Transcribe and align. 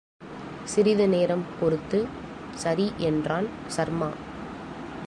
சிறிதுநேரம் 0.63 1.43
பொறுத்து, 1.59 2.07
சரி 2.55 2.91
என்றான் 2.97 3.47
சர்மா. 3.67 4.09